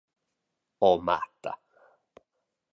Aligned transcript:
Oh 0.81 0.97
matta. 0.99 1.53